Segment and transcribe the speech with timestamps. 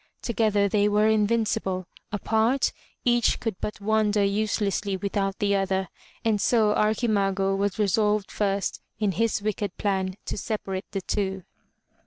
[0.23, 2.71] Together they were invincible; apart,
[3.05, 5.89] each could but wander uselessly without the other,
[6.25, 11.43] and so Archimago was resolved first in his wicked plan to separate the two.